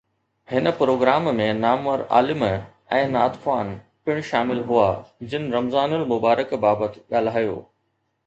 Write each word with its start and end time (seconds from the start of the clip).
هن 0.51 0.67
پروگرام 0.77 1.25
۾ 1.39 1.43
نامور 1.65 2.01
عالم 2.19 2.45
۽ 2.47 3.01
نعت 3.17 3.35
خوان 3.43 3.69
پڻ 4.07 4.23
شامل 4.29 4.63
هئا 4.71 4.87
جن 5.35 5.45
رمضان 5.59 5.93
المبارڪ 5.99 6.57
بابت 6.67 6.97
ڳالهايو 7.15 7.55